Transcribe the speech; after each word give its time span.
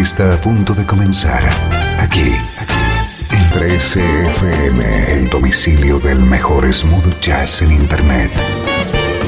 Está 0.00 0.34
a 0.34 0.36
punto 0.38 0.74
de 0.74 0.84
comenzar 0.84 1.42
aquí, 2.00 2.32
en 3.30 3.42
13FM, 3.52 4.82
el 5.08 5.30
domicilio 5.30 6.00
del 6.00 6.20
mejor 6.20 6.72
smooth 6.72 7.20
jazz 7.20 7.62
en 7.62 7.70
Internet. 7.70 8.30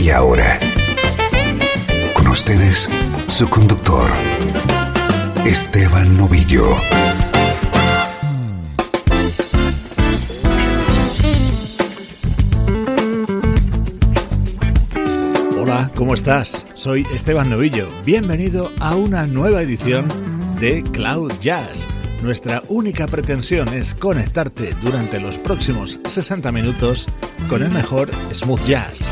Y 0.00 0.08
ahora, 0.10 0.58
con 2.14 2.28
ustedes, 2.28 2.88
su 3.26 3.48
conductor, 3.48 4.10
Esteban 5.44 6.16
Novillo. 6.16 6.64
Hola, 15.60 15.90
¿cómo 15.94 16.14
estás? 16.14 16.66
Soy 16.74 17.06
Esteban 17.14 17.50
Novillo. 17.50 17.88
Bienvenido 18.04 18.72
a 18.80 18.96
una 18.96 19.26
nueva 19.26 19.60
edición 19.60 20.33
de 20.60 20.82
Cloud 20.92 21.32
Jazz. 21.40 21.86
Nuestra 22.22 22.62
única 22.68 23.06
pretensión 23.06 23.68
es 23.68 23.94
conectarte 23.94 24.74
durante 24.82 25.20
los 25.20 25.38
próximos 25.38 25.98
60 26.06 26.50
minutos 26.52 27.06
con 27.48 27.62
el 27.62 27.70
mejor 27.70 28.10
smooth 28.32 28.64
jazz. 28.64 29.10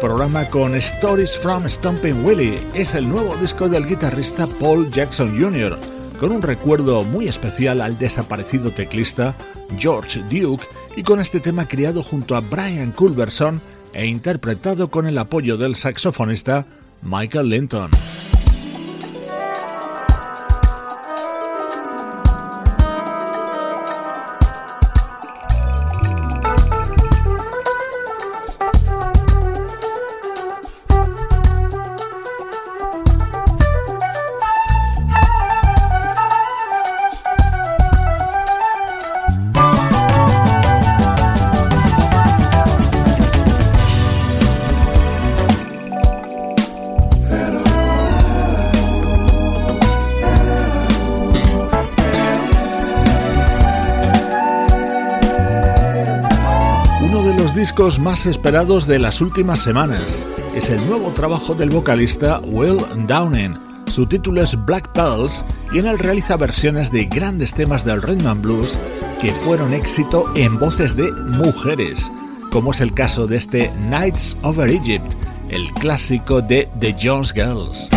Programa 0.00 0.48
con 0.48 0.74
Stories 0.74 1.38
from 1.38 1.68
Stomping 1.68 2.24
Willie. 2.24 2.58
Es 2.74 2.96
el 2.96 3.08
nuevo 3.08 3.36
disco 3.36 3.68
del 3.68 3.86
guitarrista 3.86 4.48
Paul 4.58 4.90
Jackson 4.90 5.40
Jr., 5.40 5.78
con 6.18 6.32
un 6.32 6.42
recuerdo 6.42 7.04
muy 7.04 7.28
especial 7.28 7.80
al 7.80 7.96
desaparecido 7.96 8.72
teclista 8.72 9.36
George 9.78 10.20
Duke 10.28 10.66
y 10.96 11.04
con 11.04 11.20
este 11.20 11.38
tema 11.38 11.68
criado 11.68 12.02
junto 12.02 12.34
a 12.34 12.40
Brian 12.40 12.90
Culberson 12.90 13.60
e 13.92 14.04
interpretado 14.06 14.90
con 14.90 15.06
el 15.06 15.16
apoyo 15.16 15.56
del 15.56 15.76
saxofonista 15.76 16.66
Michael 17.02 17.48
Linton. 17.48 17.90
Discos 57.62 58.00
más 58.00 58.26
esperados 58.26 58.88
de 58.88 58.98
las 58.98 59.20
últimas 59.20 59.60
semanas. 59.60 60.26
Es 60.52 60.68
el 60.68 60.84
nuevo 60.84 61.10
trabajo 61.10 61.54
del 61.54 61.70
vocalista 61.70 62.40
Will 62.40 62.80
Downing. 63.06 63.56
Su 63.86 64.04
título 64.04 64.42
es 64.42 64.56
Black 64.64 64.88
Pearls 64.88 65.44
y 65.72 65.78
en 65.78 65.86
él 65.86 65.96
realiza 66.00 66.36
versiones 66.36 66.90
de 66.90 67.04
grandes 67.04 67.54
temas 67.54 67.84
del 67.84 68.02
rhythm 68.02 68.26
and 68.26 68.42
blues 68.42 68.76
que 69.20 69.30
fueron 69.30 69.74
éxito 69.74 70.28
en 70.34 70.58
voces 70.58 70.96
de 70.96 71.12
mujeres, 71.12 72.10
como 72.50 72.72
es 72.72 72.80
el 72.80 72.92
caso 72.94 73.28
de 73.28 73.36
este 73.36 73.70
Nights 73.88 74.36
Over 74.42 74.68
Egypt, 74.68 75.14
el 75.48 75.72
clásico 75.74 76.42
de 76.42 76.68
The 76.80 76.96
Jones 77.00 77.32
Girls. 77.32 77.88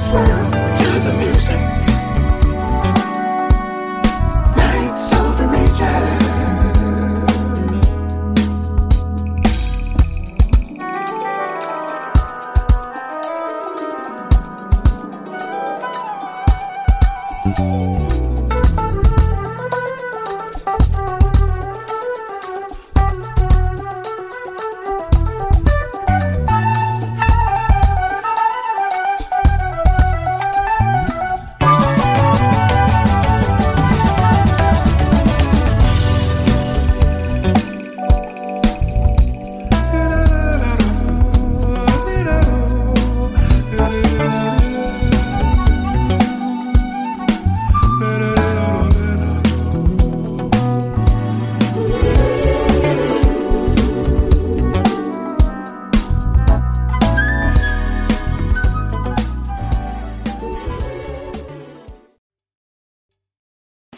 this 0.00 0.12
world 0.12 0.52
to 0.52 0.88
the 1.06 1.12
music. 1.18 1.60
Nights 4.56 5.12
over 5.12 5.46
nature. 5.52 6.20